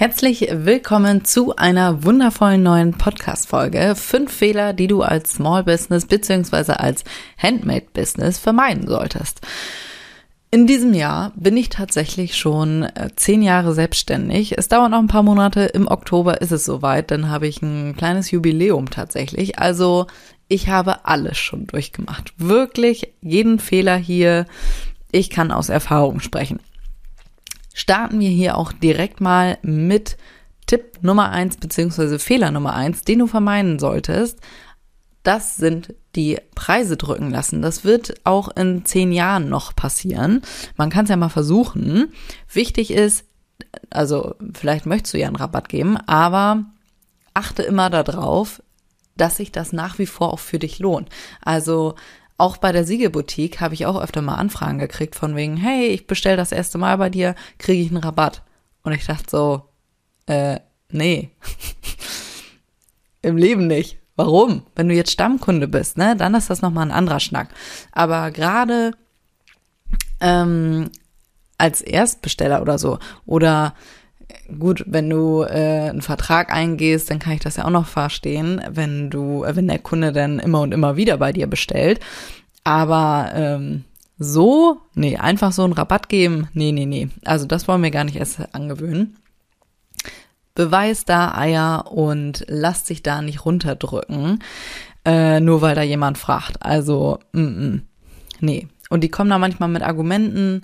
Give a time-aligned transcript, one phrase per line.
[0.00, 3.94] Herzlich willkommen zu einer wundervollen neuen Podcast-Folge.
[3.94, 6.72] Fünf Fehler, die du als Small Business bzw.
[6.72, 7.04] als
[7.36, 9.42] Handmade Business vermeiden solltest.
[10.50, 14.56] In diesem Jahr bin ich tatsächlich schon äh, zehn Jahre selbstständig.
[14.56, 15.64] Es dauert noch ein paar Monate.
[15.64, 17.10] Im Oktober ist es soweit.
[17.10, 19.58] Dann habe ich ein kleines Jubiläum tatsächlich.
[19.58, 20.06] Also
[20.48, 22.32] ich habe alles schon durchgemacht.
[22.38, 24.46] Wirklich jeden Fehler hier.
[25.12, 26.58] Ich kann aus Erfahrung sprechen
[27.74, 30.16] starten wir hier auch direkt mal mit
[30.66, 34.38] Tipp Nummer eins beziehungsweise Fehler Nummer eins, den du vermeiden solltest.
[35.22, 37.60] Das sind die Preise drücken lassen.
[37.60, 40.42] Das wird auch in zehn Jahren noch passieren.
[40.76, 42.12] Man kann es ja mal versuchen.
[42.52, 43.24] Wichtig ist,
[43.90, 46.64] also vielleicht möchtest du ja einen Rabatt geben, aber
[47.34, 48.62] achte immer darauf,
[49.16, 51.08] dass sich das nach wie vor auch für dich lohnt.
[51.42, 51.94] Also
[52.40, 56.06] auch bei der Siegelboutique habe ich auch öfter mal Anfragen gekriegt von wegen, hey, ich
[56.06, 58.42] bestelle das erste Mal bei dir, kriege ich einen Rabatt.
[58.82, 59.62] Und ich dachte so,
[60.26, 60.58] äh,
[60.90, 61.30] nee.
[63.22, 63.98] Im Leben nicht.
[64.16, 64.62] Warum?
[64.74, 67.48] Wenn du jetzt Stammkunde bist, ne, dann ist das nochmal ein anderer Schnack.
[67.92, 68.92] Aber gerade
[70.20, 70.90] ähm,
[71.58, 73.74] als Erstbesteller oder so oder
[74.58, 78.60] gut, wenn du äh, einen Vertrag eingehst, dann kann ich das ja auch noch verstehen,
[78.70, 82.00] wenn du, äh, wenn der Kunde dann immer und immer wieder bei dir bestellt.
[82.64, 83.84] Aber ähm,
[84.18, 87.08] so, nee, einfach so einen Rabatt geben, nee, nee, nee.
[87.24, 89.16] Also das wollen wir gar nicht erst angewöhnen.
[90.54, 94.42] Beweis da Eier und lass dich da nicht runterdrücken,
[95.06, 96.62] äh, nur weil da jemand fragt.
[96.62, 97.82] Also, mm, mm,
[98.40, 98.68] nee.
[98.90, 100.62] Und die kommen da manchmal mit Argumenten,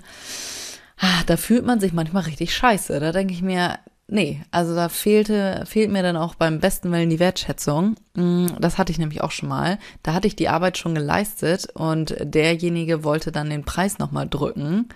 [1.25, 2.99] da fühlt man sich manchmal richtig scheiße.
[2.99, 7.09] Da denke ich mir, nee, also da fehlte, fehlt mir dann auch beim besten Willen
[7.09, 7.95] die Wertschätzung.
[8.15, 9.77] Mm, das hatte ich nämlich auch schon mal.
[10.03, 14.89] Da hatte ich die Arbeit schon geleistet und derjenige wollte dann den Preis nochmal drücken.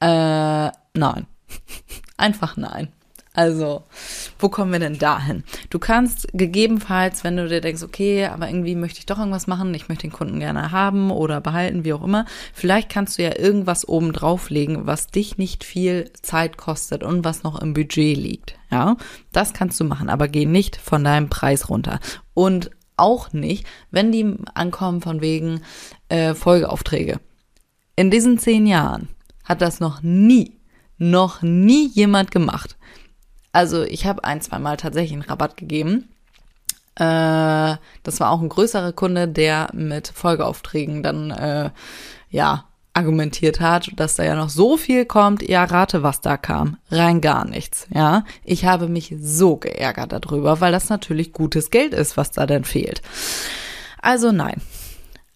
[0.00, 1.26] Äh, nein.
[2.16, 2.88] Einfach nein.
[3.36, 3.82] Also,
[4.38, 5.42] wo kommen wir denn dahin?
[5.68, 9.74] Du kannst gegebenenfalls, wenn du dir denkst, okay, aber irgendwie möchte ich doch irgendwas machen,
[9.74, 13.36] ich möchte den Kunden gerne haben oder behalten, wie auch immer, vielleicht kannst du ja
[13.36, 18.54] irgendwas oben drauflegen, was dich nicht viel Zeit kostet und was noch im Budget liegt.
[18.70, 18.96] Ja,
[19.32, 21.98] das kannst du machen, aber geh nicht von deinem Preis runter.
[22.34, 25.62] Und auch nicht, wenn die ankommen von wegen
[26.08, 27.18] äh, Folgeaufträge.
[27.96, 29.08] In diesen zehn Jahren
[29.42, 30.60] hat das noch nie,
[30.98, 32.76] noch nie jemand gemacht
[33.54, 36.08] also ich habe ein, zwei Mal tatsächlich einen Rabatt gegeben.
[36.96, 41.70] Äh, das war auch ein größerer Kunde, der mit Folgeaufträgen dann äh,
[42.30, 45.48] ja argumentiert hat, dass da ja noch so viel kommt.
[45.48, 46.78] Ja, rate, was da kam.
[46.90, 47.86] Rein gar nichts.
[47.94, 52.46] Ja, ich habe mich so geärgert darüber, weil das natürlich gutes Geld ist, was da
[52.46, 53.02] denn fehlt.
[54.02, 54.60] Also nein.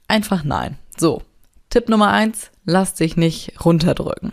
[0.08, 0.76] Einfach nein.
[0.96, 1.22] So.
[1.70, 4.32] Tipp Nummer eins, lass dich nicht runterdrücken.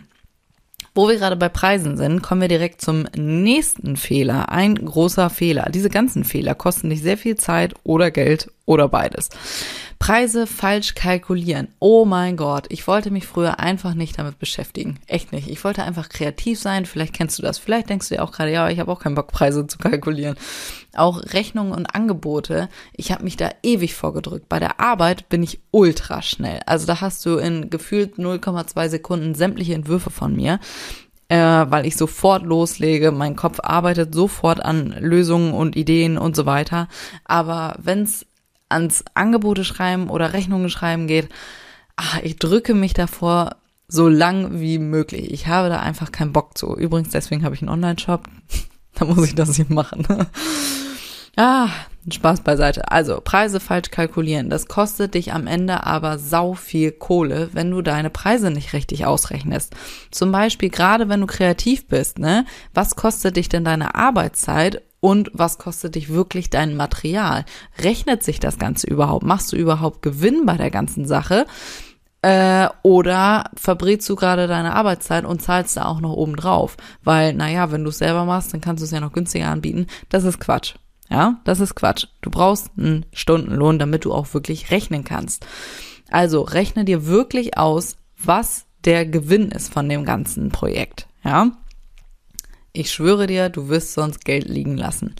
[0.96, 4.50] Wo wir gerade bei Preisen sind, kommen wir direkt zum nächsten Fehler.
[4.50, 5.68] Ein großer Fehler.
[5.70, 9.28] Diese ganzen Fehler kosten dich sehr viel Zeit oder Geld oder beides.
[9.98, 11.68] Preise falsch kalkulieren.
[11.80, 14.98] Oh mein Gott, ich wollte mich früher einfach nicht damit beschäftigen.
[15.06, 15.50] Echt nicht.
[15.50, 16.86] Ich wollte einfach kreativ sein.
[16.86, 17.58] Vielleicht kennst du das.
[17.58, 20.36] Vielleicht denkst du dir auch gerade, ja, ich habe auch keinen Bock, Preise zu kalkulieren.
[20.98, 22.68] Auch Rechnungen und Angebote.
[22.92, 24.48] Ich habe mich da ewig vorgedrückt.
[24.48, 26.60] Bei der Arbeit bin ich ultra schnell.
[26.66, 30.60] Also da hast du in gefühlt 0,2 Sekunden sämtliche Entwürfe von mir
[31.28, 33.10] äh, weil ich sofort loslege.
[33.12, 36.88] Mein Kopf arbeitet sofort an Lösungen und Ideen und so weiter.
[37.24, 38.26] Aber wenn's
[38.68, 41.28] ans Angebote schreiben oder Rechnungen schreiben geht,
[41.96, 43.56] ach, ich drücke mich davor
[43.88, 45.32] so lang wie möglich.
[45.32, 46.76] Ich habe da einfach keinen Bock zu.
[46.76, 48.24] Übrigens, deswegen habe ich einen Online-Shop.
[48.94, 50.06] da muss ich das nicht machen.
[51.36, 51.68] ah,
[52.12, 52.90] Spaß beiseite.
[52.90, 54.48] Also, Preise falsch kalkulieren.
[54.48, 59.06] Das kostet dich am Ende aber sau viel Kohle, wenn du deine Preise nicht richtig
[59.06, 59.74] ausrechnest.
[60.10, 62.44] Zum Beispiel, gerade wenn du kreativ bist, ne?
[62.74, 67.44] Was kostet dich denn deine Arbeitszeit und was kostet dich wirklich dein Material?
[67.80, 69.24] Rechnet sich das Ganze überhaupt?
[69.24, 71.46] Machst du überhaupt Gewinn bei der ganzen Sache?
[72.22, 76.76] Äh, oder verbrätst du gerade deine Arbeitszeit und zahlst da auch noch oben drauf?
[77.02, 79.86] Weil, naja, wenn du es selber machst, dann kannst du es ja noch günstiger anbieten.
[80.08, 80.74] Das ist Quatsch.
[81.10, 82.06] Ja, das ist Quatsch.
[82.20, 85.46] Du brauchst einen Stundenlohn, damit du auch wirklich rechnen kannst.
[86.10, 91.06] Also rechne dir wirklich aus, was der Gewinn ist von dem ganzen Projekt.
[91.24, 91.52] Ja,
[92.72, 95.14] ich schwöre dir, du wirst sonst Geld liegen lassen.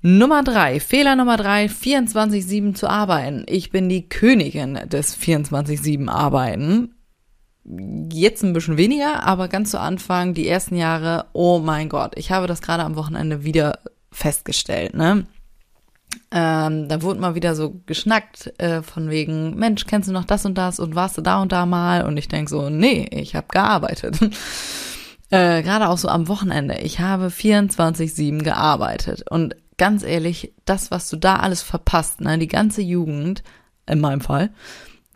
[0.00, 3.44] Nummer drei, Fehler Nummer drei, 24-7 zu arbeiten.
[3.48, 6.94] Ich bin die Königin des 24-7 Arbeiten.
[8.12, 12.30] Jetzt ein bisschen weniger, aber ganz zu Anfang, die ersten Jahre, oh mein Gott, ich
[12.30, 13.78] habe das gerade am Wochenende wieder
[14.14, 15.26] festgestellt, ne?
[16.30, 20.46] Ähm, da wurde mal wieder so geschnackt äh, von wegen, Mensch, kennst du noch das
[20.46, 22.04] und das und warst du da und da mal?
[22.04, 24.20] Und ich denk so, nee, ich habe gearbeitet.
[25.30, 26.78] äh, Gerade auch so am Wochenende.
[26.78, 29.24] Ich habe 24-7 gearbeitet.
[29.28, 33.42] Und ganz ehrlich, das, was du da alles verpasst, ne, die ganze Jugend,
[33.86, 34.50] in meinem Fall,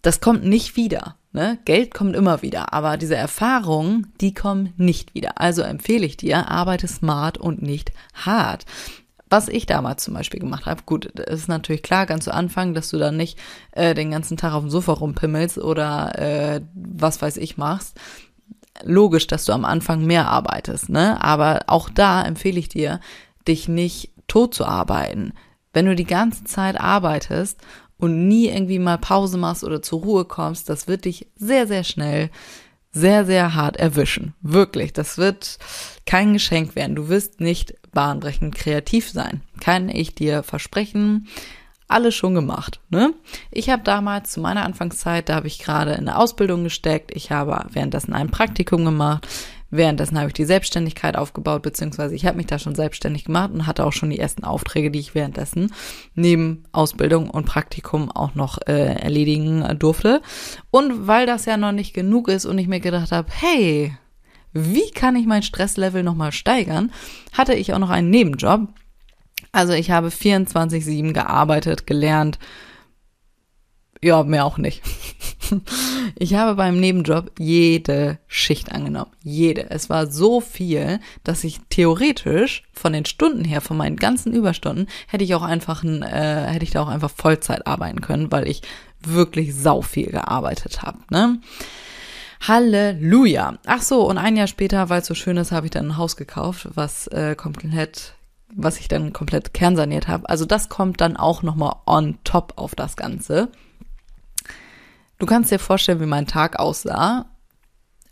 [0.02, 1.17] das kommt nicht wieder.
[1.32, 1.58] Ne?
[1.66, 5.40] Geld kommt immer wieder, aber diese Erfahrungen, die kommen nicht wieder.
[5.40, 8.64] Also empfehle ich dir, arbeite smart und nicht hart.
[9.30, 12.88] Was ich damals zum Beispiel gemacht habe, gut, ist natürlich klar, ganz zu Anfang, dass
[12.88, 13.38] du dann nicht
[13.72, 18.00] äh, den ganzen Tag auf dem Sofa rumpimmelst oder äh, was weiß ich machst.
[18.84, 21.22] Logisch, dass du am Anfang mehr arbeitest, ne?
[21.22, 23.00] Aber auch da empfehle ich dir,
[23.46, 25.34] dich nicht tot zu arbeiten.
[25.74, 27.60] Wenn du die ganze Zeit arbeitest
[27.98, 31.84] und nie irgendwie mal Pause machst oder zur Ruhe kommst, das wird dich sehr, sehr
[31.84, 32.30] schnell
[32.90, 34.34] sehr, sehr hart erwischen.
[34.40, 34.92] Wirklich.
[34.92, 35.58] Das wird
[36.06, 36.96] kein Geschenk werden.
[36.96, 39.42] Du wirst nicht bahnbrechend kreativ sein.
[39.60, 41.28] Kann ich dir versprechen.
[41.86, 42.80] Alles schon gemacht.
[42.90, 43.14] Ne?
[43.50, 47.14] Ich habe damals zu meiner Anfangszeit, da habe ich gerade in der Ausbildung gesteckt.
[47.14, 49.26] Ich habe währenddessen ein Praktikum gemacht.
[49.70, 53.66] Währenddessen habe ich die Selbstständigkeit aufgebaut, beziehungsweise ich habe mich da schon selbstständig gemacht und
[53.66, 55.72] hatte auch schon die ersten Aufträge, die ich währenddessen
[56.14, 60.22] neben Ausbildung und Praktikum auch noch äh, erledigen durfte.
[60.70, 63.92] Und weil das ja noch nicht genug ist und ich mir gedacht habe, hey,
[64.54, 66.90] wie kann ich mein Stresslevel nochmal steigern,
[67.32, 68.68] hatte ich auch noch einen Nebenjob.
[69.52, 72.38] Also ich habe 24-7 gearbeitet, gelernt,
[74.02, 74.82] ja, mehr auch nicht.
[76.16, 79.12] Ich habe beim Nebenjob jede Schicht angenommen.
[79.22, 79.70] Jede.
[79.70, 84.88] Es war so viel, dass ich theoretisch von den Stunden her, von meinen ganzen Überstunden,
[85.06, 88.46] hätte ich auch einfach ein, äh, hätte ich da auch einfach Vollzeit arbeiten können, weil
[88.46, 88.60] ich
[89.00, 90.98] wirklich sau viel gearbeitet habe.
[91.10, 91.40] Ne?
[92.46, 93.58] Halleluja.
[93.64, 95.96] Ach so, und ein Jahr später, weil es so schön ist, habe ich dann ein
[95.96, 98.14] Haus gekauft, was äh, komplett
[98.54, 100.28] was ich dann komplett kernsaniert habe.
[100.28, 103.50] Also das kommt dann auch nochmal on top auf das Ganze.
[105.18, 107.26] Du kannst dir vorstellen, wie mein Tag aussah.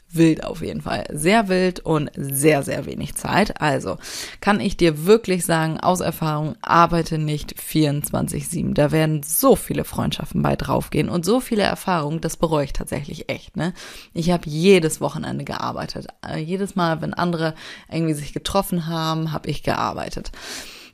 [0.09, 1.05] Wild auf jeden Fall.
[1.13, 3.61] Sehr wild und sehr, sehr wenig Zeit.
[3.61, 3.99] Also
[4.41, 8.75] kann ich dir wirklich sagen, aus Erfahrung, arbeite nicht 24-7.
[8.75, 13.29] Da werden so viele Freundschaften bei draufgehen und so viele Erfahrungen, das bereue ich tatsächlich
[13.29, 13.57] echt.
[13.57, 13.73] Ne?
[14.15, 16.07] Ich habe jedes Wochenende gearbeitet.
[16.27, 17.55] Äh, jedes Mal, wenn andere
[17.91, 20.33] irgendwie sich getroffen haben, habe ich gearbeitet.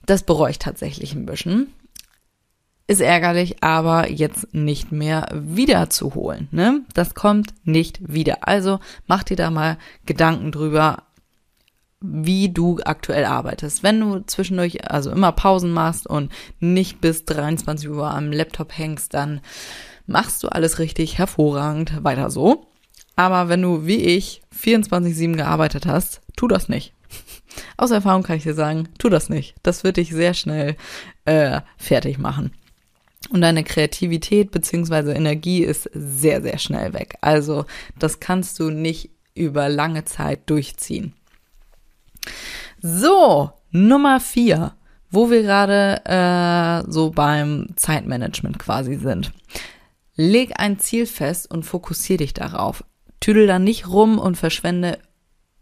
[0.06, 1.72] Das bereue ich tatsächlich ein bisschen.
[2.86, 6.48] Ist ärgerlich, aber jetzt nicht mehr wiederzuholen.
[6.50, 6.82] Ne?
[6.94, 8.48] Das kommt nicht wieder.
[8.48, 11.04] Also mach dir da mal Gedanken drüber,
[12.00, 13.82] wie du aktuell arbeitest.
[13.82, 19.14] Wenn du zwischendurch also immer Pausen machst und nicht bis 23 Uhr am Laptop hängst,
[19.14, 19.40] dann
[20.06, 22.66] machst du alles richtig, hervorragend, weiter so.
[23.14, 26.92] Aber wenn du wie ich 24/7 gearbeitet hast, tu das nicht.
[27.76, 29.54] Aus Erfahrung kann ich dir sagen, tu das nicht.
[29.62, 30.76] Das wird dich sehr schnell
[31.24, 32.52] äh, fertig machen.
[33.32, 37.16] Und deine Kreativität beziehungsweise Energie ist sehr, sehr schnell weg.
[37.22, 37.64] Also
[37.98, 41.14] das kannst du nicht über lange Zeit durchziehen.
[42.82, 44.74] So, Nummer vier,
[45.10, 49.32] wo wir gerade äh, so beim Zeitmanagement quasi sind.
[50.14, 52.84] Leg ein Ziel fest und fokussier dich darauf.
[53.20, 54.98] Tüdel da nicht rum und verschwende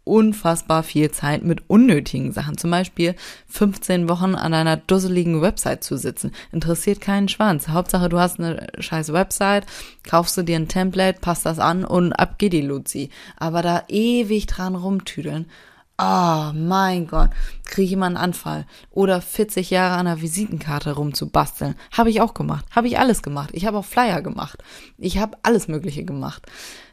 [0.03, 2.57] unfassbar viel Zeit mit unnötigen Sachen.
[2.57, 3.15] Zum Beispiel
[3.47, 6.31] 15 Wochen an einer dusseligen Website zu sitzen.
[6.51, 7.67] Interessiert keinen Schwanz.
[7.67, 9.65] Hauptsache, du hast eine scheiß Website,
[10.07, 13.09] kaufst du dir ein Template, passt das an und ab geht die Luzi.
[13.37, 15.45] Aber da ewig dran rumtüdeln.
[16.03, 17.29] Oh mein Gott,
[17.63, 18.65] kriege ich immer einen Anfall.
[18.89, 21.75] Oder 40 Jahre an einer Visitenkarte rumzubasteln.
[21.91, 22.65] Habe ich auch gemacht.
[22.71, 23.51] Habe ich alles gemacht.
[23.53, 24.63] Ich habe auch Flyer gemacht.
[24.97, 26.47] Ich habe alles Mögliche gemacht.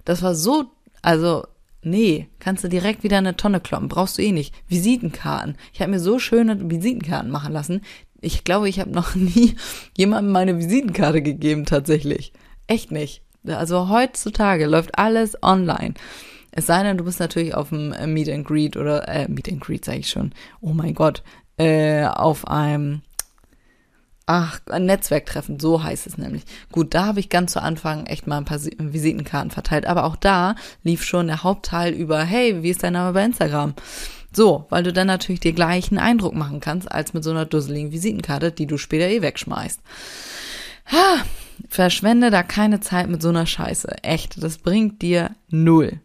[0.04, 0.66] Das war so,
[1.00, 1.46] also
[1.82, 3.88] Nee, kannst du direkt wieder eine Tonne kloppen.
[3.88, 4.54] Brauchst du eh nicht.
[4.68, 5.56] Visitenkarten.
[5.72, 7.82] Ich habe mir so schöne Visitenkarten machen lassen.
[8.20, 9.54] Ich glaube, ich habe noch nie
[9.96, 12.32] jemandem meine Visitenkarte gegeben, tatsächlich.
[12.66, 13.22] Echt nicht.
[13.46, 15.94] Also heutzutage läuft alles online.
[16.50, 19.60] Es sei denn, du bist natürlich auf dem Meet and Greet oder, äh, Meet and
[19.60, 20.32] Greet sage ich schon.
[20.60, 21.22] Oh mein Gott.
[21.56, 23.02] Äh, auf einem
[24.30, 26.42] Ach, ein Netzwerktreffen, so heißt es nämlich.
[26.70, 30.16] Gut, da habe ich ganz zu Anfang echt mal ein paar Visitenkarten verteilt, aber auch
[30.16, 33.72] da lief schon der Hauptteil über, hey, wie ist dein Name bei Instagram?
[34.30, 37.90] So, weil du dann natürlich den gleichen Eindruck machen kannst, als mit so einer dusseligen
[37.90, 39.80] Visitenkarte, die du später eh wegschmeißt.
[40.92, 41.24] Ha,
[41.70, 44.02] verschwende da keine Zeit mit so einer Scheiße.
[44.02, 46.02] Echt, das bringt dir null.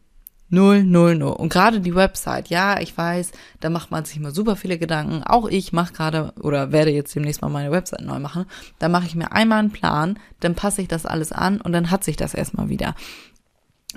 [0.53, 1.31] Null, null, null.
[1.31, 5.23] Und gerade die Website, ja, ich weiß, da macht man sich mal super viele Gedanken.
[5.23, 8.45] Auch ich mache gerade oder werde jetzt demnächst mal meine Website neu machen.
[8.77, 11.89] Da mache ich mir einmal einen Plan, dann passe ich das alles an und dann
[11.89, 12.93] hat sich das erstmal wieder.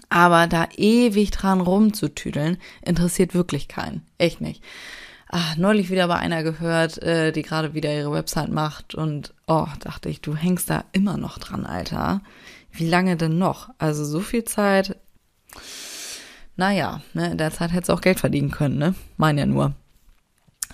[0.08, 4.06] Aber da ewig dran rumzutüdeln, interessiert wirklich keinen.
[4.16, 4.64] Echt nicht.
[5.28, 9.66] Ach, neulich wieder bei einer gehört, äh, die gerade wieder ihre Website macht und oh,
[9.80, 12.22] dachte ich, du hängst da immer noch dran, Alter.
[12.72, 13.68] Wie lange denn noch?
[13.76, 14.96] Also so viel Zeit
[16.56, 18.94] naja, ne, in der Zeit hättest du auch Geld verdienen können, ne?
[19.16, 19.74] Mein ja nur.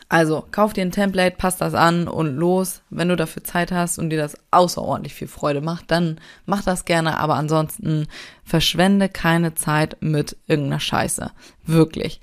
[0.08, 2.82] Also, kauf dir ein Template, passt das an und los.
[2.90, 6.84] Wenn du dafür Zeit hast und dir das außerordentlich viel Freude macht, dann mach das
[6.84, 8.06] gerne, aber ansonsten
[8.44, 11.30] verschwende keine Zeit mit irgendeiner Scheiße.
[11.64, 12.20] Wirklich.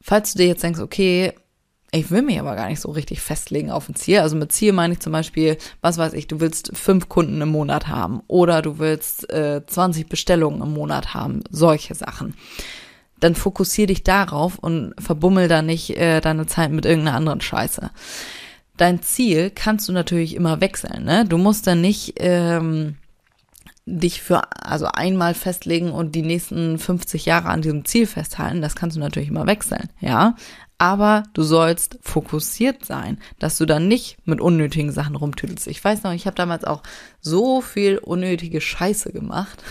[0.00, 1.34] Falls du dir jetzt denkst, okay,
[1.92, 4.18] ich will mich aber gar nicht so richtig festlegen auf ein Ziel.
[4.18, 7.48] Also mit Ziel meine ich zum Beispiel, was weiß ich, du willst fünf Kunden im
[7.50, 12.34] Monat haben oder du willst äh, 20 Bestellungen im Monat haben, solche Sachen.
[13.20, 17.90] Dann fokussier dich darauf und verbummel da nicht äh, deine Zeit mit irgendeiner anderen Scheiße.
[18.76, 21.24] Dein Ziel kannst du natürlich immer wechseln, ne?
[21.24, 22.96] Du musst dann nicht ähm,
[23.86, 28.74] dich für also einmal festlegen und die nächsten 50 Jahre an diesem Ziel festhalten, das
[28.74, 30.34] kannst du natürlich immer wechseln, ja
[30.78, 35.66] aber du sollst fokussiert sein, dass du dann nicht mit unnötigen Sachen rumtüdelst.
[35.68, 36.82] Ich weiß noch, ich habe damals auch
[37.20, 39.62] so viel unnötige Scheiße gemacht,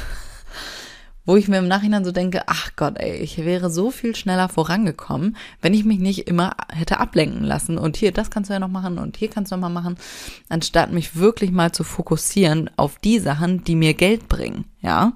[1.26, 4.50] wo ich mir im Nachhinein so denke, ach Gott, ey, ich wäre so viel schneller
[4.50, 8.60] vorangekommen, wenn ich mich nicht immer hätte ablenken lassen und hier, das kannst du ja
[8.60, 9.98] noch machen und hier kannst du noch mal machen,
[10.50, 15.14] anstatt mich wirklich mal zu fokussieren auf die Sachen, die mir Geld bringen, ja.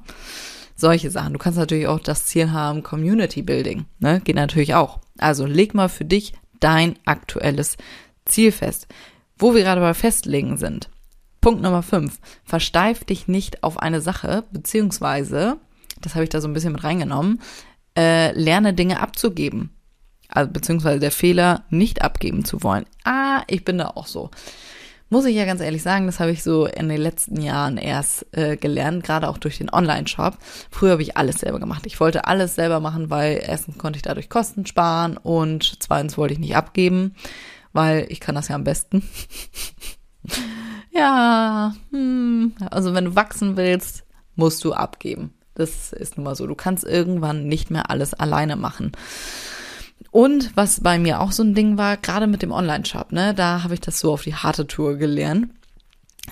[0.76, 1.34] Solche Sachen.
[1.34, 4.22] Du kannst natürlich auch das Ziel haben, Community Building, ne?
[4.22, 5.00] Geht natürlich auch.
[5.18, 7.76] Also leg mal für dich dein aktuelles
[8.24, 8.88] Ziel fest.
[9.38, 10.90] Wo wir gerade bei Festlegen sind.
[11.42, 12.20] Punkt Nummer 5.
[12.44, 15.58] Versteif dich nicht auf eine Sache, beziehungsweise,
[16.02, 17.42] das habe ich da so ein bisschen mit reingenommen,
[17.98, 19.72] äh, lerne Dinge abzugeben.
[20.30, 22.86] Also, beziehungsweise der Fehler, nicht abgeben zu wollen.
[23.04, 24.30] Ah, ich bin da auch so.
[25.12, 28.28] Muss ich ja ganz ehrlich sagen, das habe ich so in den letzten Jahren erst
[28.32, 30.38] äh, gelernt, gerade auch durch den Online-Shop.
[30.70, 31.88] Früher habe ich alles selber gemacht.
[31.88, 36.36] Ich wollte alles selber machen, weil erstens konnte ich dadurch Kosten sparen und zweitens wollte
[36.36, 37.16] ich nicht abgeben,
[37.74, 39.02] weil ich kann das ja am besten.
[40.92, 45.34] ja, hm, also wenn du wachsen willst, musst du abgeben.
[45.60, 46.48] Das ist nun mal so.
[46.48, 48.94] Du kannst irgendwann nicht mehr alles alleine machen.
[50.12, 53.64] Und was bei mir auch so ein Ding war, gerade mit dem Online-Shop, ne, da
[53.64, 55.50] habe ich das so auf die harte Tour gelernt.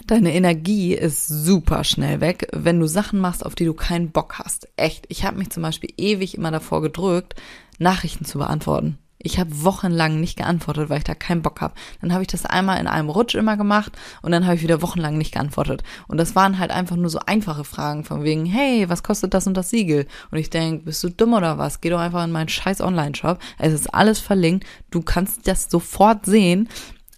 [0.05, 4.39] Deine Energie ist super schnell weg, wenn du Sachen machst, auf die du keinen Bock
[4.39, 4.69] hast.
[4.77, 5.05] Echt.
[5.09, 7.35] Ich habe mich zum Beispiel ewig immer davor gedrückt,
[7.79, 8.97] Nachrichten zu beantworten.
[9.19, 11.73] Ich habe wochenlang nicht geantwortet, weil ich da keinen Bock habe.
[12.01, 14.81] Dann habe ich das einmal in einem Rutsch immer gemacht und dann habe ich wieder
[14.81, 15.83] wochenlang nicht geantwortet.
[16.07, 19.47] Und das waren halt einfach nur so einfache Fragen von wegen, hey, was kostet das
[19.47, 20.05] und das Siegel?
[20.29, 21.81] Und ich denk, bist du dumm oder was?
[21.81, 23.39] Geh doch einfach in meinen scheiß Online-Shop.
[23.57, 24.67] Es ist alles verlinkt.
[24.91, 26.69] Du kannst das sofort sehen,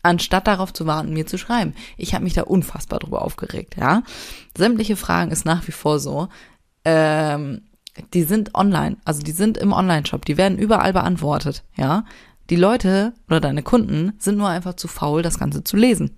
[0.01, 1.73] anstatt darauf zu warten, mir zu schreiben.
[1.97, 4.03] Ich habe mich da unfassbar drüber aufgeregt, ja.
[4.57, 6.29] Sämtliche Fragen ist nach wie vor so.
[6.85, 7.61] Ähm,
[8.13, 12.05] die sind online, also die sind im Online-Shop, die werden überall beantwortet, ja.
[12.49, 16.15] Die Leute oder deine Kunden sind nur einfach zu faul, das Ganze zu lesen.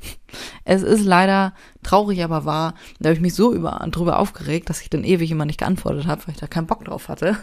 [0.64, 2.76] Es ist leider traurig, aber wahr.
[3.00, 6.08] Da habe ich mich so über, drüber aufgeregt, dass ich dann ewig immer nicht geantwortet
[6.08, 7.36] habe, weil ich da keinen Bock drauf hatte.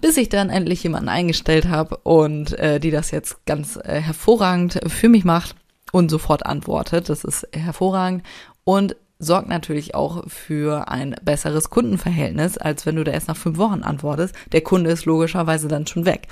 [0.00, 4.80] Bis ich dann endlich jemanden eingestellt habe und äh, die das jetzt ganz äh, hervorragend
[4.88, 5.54] für mich macht
[5.92, 7.08] und sofort antwortet.
[7.08, 8.24] Das ist hervorragend.
[8.64, 13.58] Und sorgt natürlich auch für ein besseres Kundenverhältnis, als wenn du da erst nach fünf
[13.58, 14.34] Wochen antwortest.
[14.52, 16.28] Der Kunde ist logischerweise dann schon weg.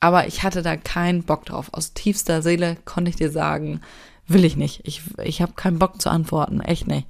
[0.00, 1.70] Aber ich hatte da keinen Bock drauf.
[1.72, 3.80] Aus tiefster Seele konnte ich dir sagen,
[4.26, 4.80] will ich nicht.
[4.84, 6.60] Ich, ich habe keinen Bock zu antworten.
[6.60, 7.06] Echt nicht.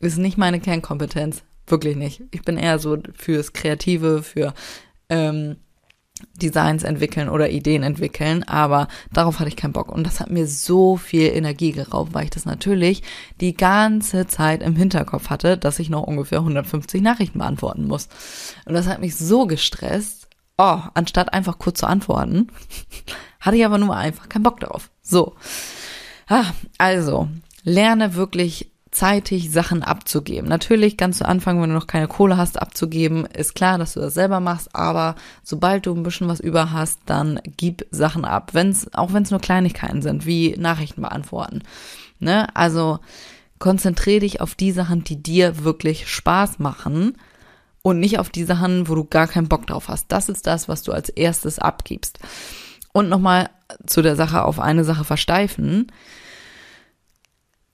[0.00, 1.42] Ist nicht meine Kernkompetenz.
[1.66, 2.22] Wirklich nicht.
[2.30, 4.54] Ich bin eher so fürs Kreative, für
[5.08, 5.56] ähm,
[6.40, 9.90] Designs entwickeln oder Ideen entwickeln, aber darauf hatte ich keinen Bock.
[9.90, 13.02] Und das hat mir so viel Energie geraubt, weil ich das natürlich
[13.40, 18.08] die ganze Zeit im Hinterkopf hatte, dass ich noch ungefähr 150 Nachrichten beantworten muss.
[18.64, 20.28] Und das hat mich so gestresst.
[20.58, 22.48] Oh, anstatt einfach kurz zu antworten,
[23.40, 24.90] hatte ich aber nur einfach keinen Bock drauf.
[25.02, 25.34] So.
[26.28, 26.46] Ah,
[26.78, 27.28] also,
[27.62, 30.48] lerne wirklich zeitig Sachen abzugeben.
[30.48, 34.00] Natürlich ganz zu Anfang, wenn du noch keine Kohle hast, abzugeben, ist klar, dass du
[34.00, 38.54] das selber machst, aber sobald du ein bisschen was über hast, dann gib Sachen ab.
[38.54, 41.62] Wenn's, auch wenn es nur Kleinigkeiten sind, wie Nachrichten beantworten.
[42.20, 42.46] Ne?
[42.56, 42.98] Also
[43.58, 47.18] konzentriere dich auf die Sachen, die dir wirklich Spaß machen
[47.82, 50.06] und nicht auf die Sachen, wo du gar keinen Bock drauf hast.
[50.10, 52.18] Das ist das, was du als erstes abgibst.
[52.94, 53.50] Und nochmal
[53.84, 55.88] zu der Sache auf eine Sache versteifen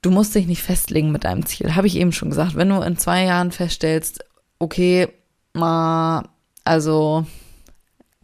[0.03, 1.75] du musst dich nicht festlegen mit deinem Ziel.
[1.75, 2.57] Habe ich eben schon gesagt.
[2.57, 4.25] Wenn du in zwei Jahren feststellst,
[4.59, 5.09] okay,
[5.55, 6.29] mal,
[6.65, 7.27] Also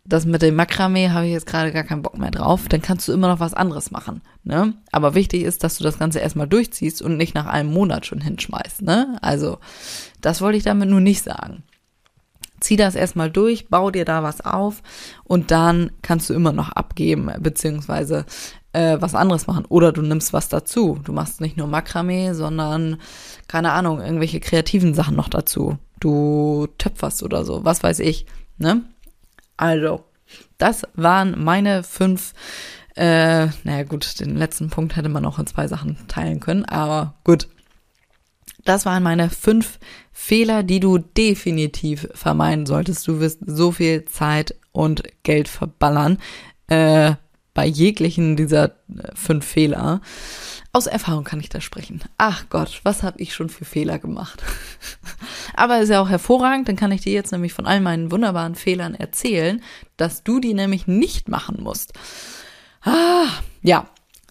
[0.08, 3.06] das mit dem Makramee habe ich jetzt gerade gar keinen Bock mehr drauf, dann kannst
[3.06, 4.22] du immer noch was anderes machen.
[4.42, 4.72] Ne?
[4.90, 8.22] Aber wichtig ist, dass du das Ganze erstmal durchziehst und nicht nach einem Monat schon
[8.22, 8.80] hinschmeißt.
[8.82, 9.18] Ne?
[9.20, 9.58] Also,
[10.22, 11.62] das wollte ich damit nur nicht sagen.
[12.58, 14.82] Zieh das erstmal durch, bau dir da was auf
[15.24, 18.24] und dann kannst du immer noch abgeben, beziehungsweise
[18.72, 19.64] äh, was anderes machen.
[19.68, 20.98] Oder du nimmst was dazu.
[21.04, 23.00] Du machst nicht nur Makramee, sondern,
[23.46, 25.78] keine Ahnung, irgendwelche kreativen Sachen noch dazu.
[26.00, 28.26] Du töpferst oder so, was weiß ich.
[28.58, 28.82] Ne?
[29.56, 30.04] Also,
[30.58, 32.34] das waren meine fünf,
[32.94, 37.14] äh, naja gut, den letzten Punkt hätte man auch in zwei Sachen teilen können, aber
[37.24, 37.48] gut.
[38.64, 39.78] Das waren meine fünf
[40.12, 43.06] Fehler, die du definitiv vermeiden solltest.
[43.08, 46.18] Du wirst so viel Zeit und Geld verballern
[46.66, 47.14] äh,
[47.58, 48.70] bei jeglichen dieser äh,
[49.16, 50.00] fünf Fehler.
[50.72, 52.02] Aus Erfahrung kann ich da sprechen.
[52.16, 54.44] Ach Gott, was habe ich schon für Fehler gemacht?
[55.56, 58.54] Aber ist ja auch hervorragend, dann kann ich dir jetzt nämlich von all meinen wunderbaren
[58.54, 59.60] Fehlern erzählen,
[59.96, 61.94] dass du die nämlich nicht machen musst.
[62.82, 63.26] Ah,
[63.62, 63.88] ja,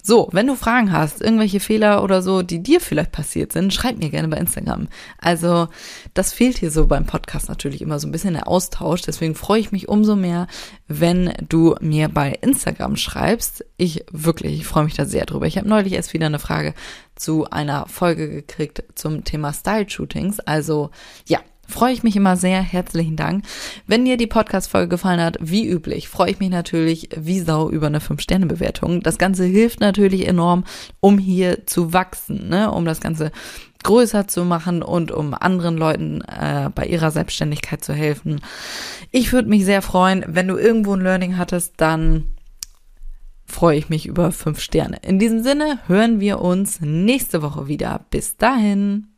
[0.08, 3.98] so, wenn du Fragen hast, irgendwelche Fehler oder so, die dir vielleicht passiert sind, schreib
[3.98, 4.88] mir gerne bei Instagram.
[5.18, 5.68] Also,
[6.14, 9.02] das fehlt hier so beim Podcast natürlich immer so ein bisschen der Austausch.
[9.02, 10.46] Deswegen freue ich mich umso mehr,
[10.86, 13.66] wenn du mir bei Instagram schreibst.
[13.76, 15.46] Ich wirklich, ich freue mich da sehr drüber.
[15.46, 16.72] Ich habe neulich erst wieder eine Frage
[17.14, 20.40] zu einer Folge gekriegt zum Thema Style Shootings.
[20.40, 20.88] Also,
[21.26, 22.60] ja, freue ich mich immer sehr.
[22.60, 23.44] Herzlichen Dank.
[23.86, 27.86] Wenn dir die Podcast-Folge gefallen hat, wie üblich, freue ich mich natürlich wie Sau über
[27.86, 29.02] eine 5-Sterne-Bewertung.
[29.02, 30.64] Das Ganze hilft natürlich enorm,
[31.00, 32.72] um hier zu wachsen, ne?
[32.72, 33.30] um das Ganze
[33.84, 38.40] größer zu machen und um anderen Leuten äh, bei ihrer Selbstständigkeit zu helfen.
[39.12, 42.34] Ich würde mich sehr freuen, wenn du irgendwo ein Learning hattest, dann
[43.44, 44.98] freue ich mich über fünf Sterne.
[45.02, 48.04] In diesem Sinne hören wir uns nächste Woche wieder.
[48.10, 49.17] Bis dahin.